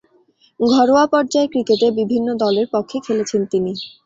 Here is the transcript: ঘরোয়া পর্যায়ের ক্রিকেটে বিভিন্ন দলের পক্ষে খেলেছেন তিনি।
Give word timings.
ঘরোয়া 0.59 1.05
পর্যায়ের 1.07 1.51
ক্রিকেটে 1.53 1.87
বিভিন্ন 1.99 2.27
দলের 2.43 2.67
পক্ষে 2.73 2.97
খেলেছেন 3.05 3.41
তিনি। 3.51 3.71